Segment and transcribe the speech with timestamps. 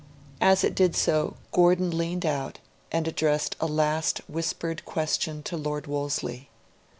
[0.41, 2.57] As it did so, Gordon leaned out
[2.91, 6.49] and addressed a last whispered question to Lord Wolseley.